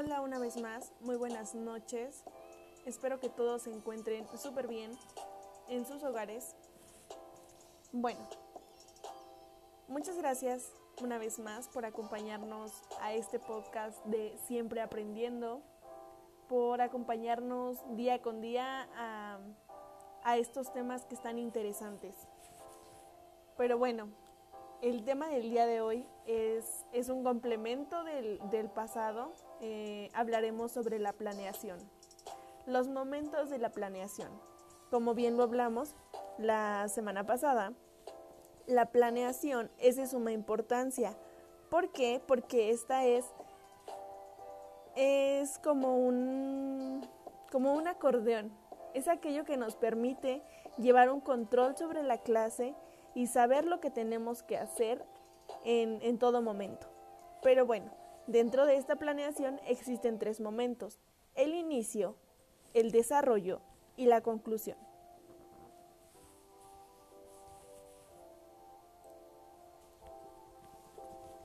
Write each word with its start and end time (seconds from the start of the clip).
Hola 0.00 0.20
una 0.20 0.38
vez 0.38 0.56
más, 0.62 0.92
muy 1.00 1.16
buenas 1.16 1.56
noches. 1.56 2.22
Espero 2.86 3.18
que 3.18 3.28
todos 3.28 3.62
se 3.62 3.72
encuentren 3.72 4.28
súper 4.38 4.68
bien 4.68 4.92
en 5.68 5.84
sus 5.84 6.04
hogares. 6.04 6.54
Bueno, 7.90 8.20
muchas 9.88 10.16
gracias 10.16 10.70
una 11.02 11.18
vez 11.18 11.40
más 11.40 11.66
por 11.66 11.84
acompañarnos 11.84 12.80
a 13.00 13.12
este 13.12 13.40
podcast 13.40 13.98
de 14.04 14.38
Siempre 14.46 14.82
Aprendiendo, 14.82 15.62
por 16.48 16.80
acompañarnos 16.80 17.78
día 17.96 18.22
con 18.22 18.40
día 18.40 18.88
a, 18.94 19.40
a 20.22 20.36
estos 20.36 20.72
temas 20.72 21.06
que 21.06 21.16
están 21.16 21.40
interesantes. 21.40 22.14
Pero 23.56 23.78
bueno, 23.78 24.10
el 24.82 25.04
tema 25.04 25.28
del 25.28 25.50
día 25.50 25.66
de 25.66 25.80
hoy 25.80 26.06
es, 26.26 26.86
es 26.92 27.08
un 27.08 27.24
complemento 27.24 28.04
del, 28.04 28.38
del 28.50 28.68
pasado. 28.68 29.32
Eh, 29.60 30.10
hablaremos 30.14 30.72
sobre 30.72 30.98
la 30.98 31.12
planeación. 31.12 31.78
Los 32.66 32.88
momentos 32.88 33.50
de 33.50 33.58
la 33.58 33.70
planeación. 33.70 34.30
Como 34.90 35.14
bien 35.14 35.36
lo 35.36 35.42
hablamos 35.42 35.94
la 36.38 36.88
semana 36.88 37.26
pasada, 37.26 37.72
la 38.66 38.86
planeación 38.86 39.70
es 39.78 39.96
de 39.96 40.06
suma 40.06 40.32
importancia. 40.32 41.16
¿Por 41.70 41.90
qué? 41.92 42.22
Porque 42.26 42.70
esta 42.70 43.04
es, 43.04 43.26
es 44.96 45.58
como, 45.58 45.96
un, 45.96 47.06
como 47.50 47.74
un 47.74 47.88
acordeón. 47.88 48.52
Es 48.94 49.08
aquello 49.08 49.44
que 49.44 49.56
nos 49.56 49.74
permite 49.76 50.42
llevar 50.78 51.10
un 51.10 51.20
control 51.20 51.76
sobre 51.76 52.02
la 52.02 52.18
clase 52.18 52.74
y 53.18 53.26
saber 53.26 53.64
lo 53.64 53.80
que 53.80 53.90
tenemos 53.90 54.44
que 54.44 54.56
hacer 54.56 55.04
en, 55.64 55.98
en 56.02 56.20
todo 56.20 56.40
momento. 56.40 56.86
Pero 57.42 57.66
bueno, 57.66 57.90
dentro 58.28 58.64
de 58.64 58.76
esta 58.76 58.94
planeación 58.94 59.60
existen 59.66 60.20
tres 60.20 60.38
momentos. 60.38 61.00
El 61.34 61.52
inicio, 61.52 62.14
el 62.74 62.92
desarrollo 62.92 63.60
y 63.96 64.06
la 64.06 64.20
conclusión. 64.20 64.78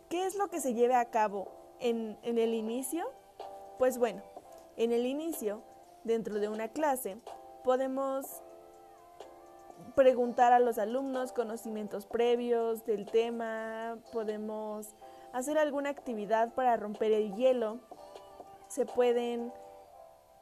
¿Qué 0.09 0.27
es 0.27 0.35
lo 0.35 0.49
que 0.49 0.61
se 0.61 0.75
lleve 0.75 0.93
a 0.93 1.09
cabo 1.09 1.51
en, 1.79 2.19
en, 2.21 2.37
el 2.37 2.53
inicio? 2.53 3.03
Pues 3.79 3.97
bueno, 3.97 4.21
en 4.77 4.91
el 4.91 5.07
inicio, 5.07 5.63
dentro 6.03 6.35
de 6.35 6.49
una 6.49 6.67
clase, 6.67 7.17
podemos 7.63 8.43
preguntar 9.95 10.53
a 10.53 10.59
los 10.59 10.77
alumnos 10.77 11.33
conocimientos 11.33 12.05
previos 12.05 12.85
del 12.85 13.05
tema, 13.05 13.97
podemos 14.11 14.95
hacer 15.33 15.57
alguna 15.57 15.89
actividad 15.89 16.53
para 16.53 16.77
romper 16.77 17.11
el 17.11 17.35
hielo, 17.35 17.79
se 18.67 18.85
pueden 18.85 19.53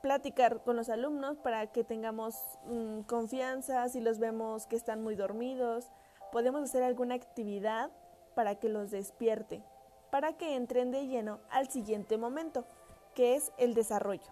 platicar 0.01 0.63
con 0.63 0.75
los 0.75 0.89
alumnos 0.89 1.37
para 1.37 1.67
que 1.67 1.83
tengamos 1.83 2.35
mmm, 2.65 3.01
confianza 3.01 3.87
si 3.89 4.01
los 4.01 4.19
vemos 4.19 4.67
que 4.67 4.75
están 4.75 5.03
muy 5.03 5.15
dormidos, 5.15 5.91
podemos 6.31 6.63
hacer 6.63 6.83
alguna 6.83 7.15
actividad 7.15 7.91
para 8.35 8.55
que 8.55 8.69
los 8.69 8.91
despierte, 8.91 9.63
para 10.09 10.33
que 10.33 10.55
entren 10.55 10.91
de 10.91 11.07
lleno 11.07 11.39
al 11.49 11.69
siguiente 11.69 12.17
momento, 12.17 12.65
que 13.13 13.35
es 13.35 13.51
el 13.57 13.73
desarrollo. 13.73 14.31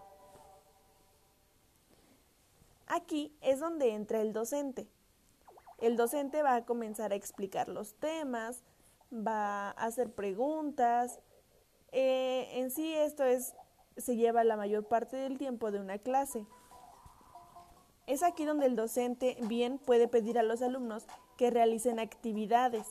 Aquí 2.88 3.38
es 3.42 3.60
donde 3.60 3.94
entra 3.94 4.20
el 4.22 4.34
docente. 4.34 4.88
El 5.82 5.96
docente 5.96 6.44
va 6.44 6.56
a 6.56 6.66
comenzar 6.66 7.14
a 7.14 7.16
explicar 7.16 7.70
los 7.70 7.94
temas, 7.96 8.64
va 9.14 9.70
a 9.70 9.72
hacer 9.72 10.12
preguntas. 10.12 11.20
Eh, 11.92 12.50
en 12.60 12.70
sí 12.70 12.94
esto 12.94 13.24
es, 13.24 13.56
se 13.98 14.16
lleva 14.16 14.44
la 14.44 14.58
mayor 14.58 14.86
parte 14.88 15.16
del 15.18 15.38
tiempo 15.38 15.72
de 15.72 15.80
una 15.80 15.98
clase. 15.98 16.46
Es 18.08 18.24
aquí 18.24 18.44
donde 18.44 18.66
el 18.66 18.76
docente 18.76 19.38
bien 19.44 19.78
puede 19.78 20.08
pedir 20.08 20.38
a 20.38 20.44
los 20.44 20.62
alumnos 20.62 21.06
que 21.38 21.52
realicen 21.52 22.00
actividades, 22.00 22.88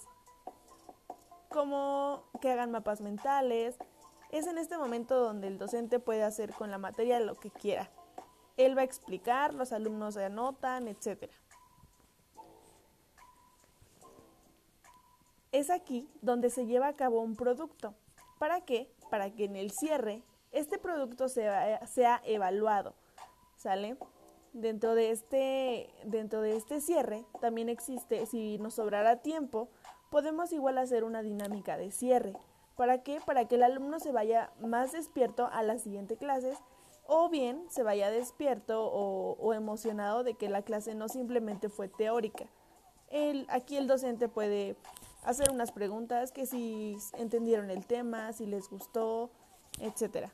como 1.51 2.25
que 2.41 2.53
hagan 2.53 2.71
mapas 2.71 3.01
mentales. 3.01 3.77
Es 4.31 4.47
en 4.47 4.59
este 4.59 4.79
momento 4.79 5.19
donde 5.19 5.49
el 5.49 5.59
docente 5.59 5.99
puede 5.99 6.23
hacer 6.23 6.53
con 6.53 6.71
la 6.71 6.79
materia 6.79 7.21
lo 7.21 7.35
que 7.35 7.51
quiera. 7.51 7.91
Él 8.57 8.77
va 8.77 8.83
a 8.83 8.85
explicar, 8.85 9.55
los 9.55 9.73
alumnos 9.73 10.17
anotan, 10.17 10.89
etcétera. 10.89 11.33
Es 15.51 15.71
aquí 15.71 16.09
donde 16.21 16.51
se 16.51 16.67
lleva 16.67 16.89
a 16.89 16.97
cabo 16.97 17.21
un 17.21 17.35
producto. 17.35 17.95
¿Para 18.39 18.61
qué? 18.61 18.91
Para 19.11 19.31
que 19.31 19.45
en 19.45 19.57
el 19.57 19.71
cierre 19.71 20.23
este 20.53 20.79
producto 20.79 21.29
sea, 21.29 21.87
sea 21.87 22.21
evaluado. 22.25 22.95
¿Sale? 23.57 23.97
Dentro 24.53 24.95
de, 24.95 25.11
este, 25.11 25.91
dentro 26.05 26.41
de 26.41 26.57
este 26.57 26.81
cierre 26.81 27.25
también 27.41 27.69
existe, 27.69 28.25
si 28.27 28.59
nos 28.59 28.75
sobrara 28.75 29.17
tiempo, 29.17 29.69
podemos 30.11 30.53
igual 30.53 30.79
hacer 30.79 31.05
una 31.05 31.23
dinámica 31.23 31.77
de 31.77 31.91
cierre. 31.91 32.35
¿Para 32.77 33.03
qué? 33.03 33.21
Para 33.25 33.47
que 33.47 33.57
el 33.57 33.63
alumno 33.63 34.01
se 34.01 34.13
vaya 34.13 34.53
más 34.61 34.93
despierto 34.93 35.49
a 35.53 35.63
las 35.63 35.83
siguientes 35.83 36.19
clases 36.19 36.59
o 37.07 37.29
bien 37.29 37.65
se 37.71 37.83
vaya 37.83 38.11
despierto 38.11 38.87
o, 38.87 39.33
o 39.41 39.55
emocionado 39.55 40.25
de 40.25 40.35
que 40.35 40.49
la 40.49 40.63
clase 40.63 40.95
no 40.95 41.09
simplemente 41.09 41.69
fue 41.69 41.89
teórica. 41.89 42.47
El, 43.11 43.47
aquí 43.49 43.77
el 43.77 43.87
docente 43.87 44.29
puede 44.29 44.77
hacer 45.25 45.51
unas 45.51 45.73
preguntas, 45.73 46.33
que 46.33 46.47
si 46.47 46.97
entendieron 47.15 47.71
el 47.71 47.87
tema, 47.87 48.33
si 48.33 48.47
les 48.47 48.69
gustó, 48.69 49.31
etc. 49.81 50.31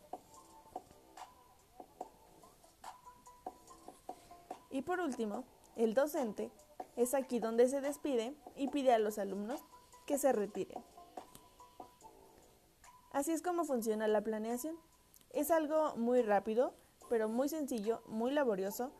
Y 4.71 4.83
por 4.83 5.01
último, 5.01 5.45
el 5.77 5.95
docente 5.95 6.51
es 6.97 7.15
aquí 7.15 7.39
donde 7.39 7.69
se 7.69 7.81
despide 7.81 8.35
y 8.57 8.69
pide 8.69 8.93
a 8.93 8.99
los 8.99 9.19
alumnos 9.19 9.61
que 10.07 10.19
se 10.19 10.33
retiren. 10.33 10.83
Así 13.13 13.33
es 13.33 13.43
como 13.43 13.65
funciona 13.65 14.09
la 14.09 14.23
planeación. 14.23 14.77
Es 15.31 15.51
algo 15.51 15.95
muy 15.97 16.23
rápido, 16.23 16.75
pero 17.09 17.29
muy 17.29 17.49
sencillo, 17.49 18.03
muy 18.07 18.33
laborioso 18.33 18.91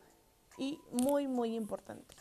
y 0.57 0.79
muy, 0.91 1.27
muy 1.27 1.55
importante. 1.55 2.15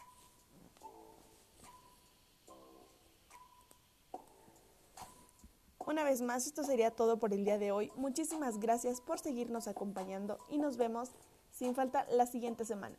Una 5.94 6.02
vez 6.02 6.22
más, 6.22 6.48
esto 6.48 6.64
sería 6.64 6.90
todo 6.90 7.20
por 7.20 7.32
el 7.32 7.44
día 7.44 7.56
de 7.56 7.70
hoy. 7.70 7.92
Muchísimas 7.94 8.58
gracias 8.58 9.00
por 9.00 9.20
seguirnos 9.20 9.68
acompañando 9.68 10.40
y 10.50 10.58
nos 10.58 10.76
vemos 10.76 11.10
sin 11.52 11.76
falta 11.76 12.04
la 12.10 12.26
siguiente 12.26 12.64
semana. 12.64 12.96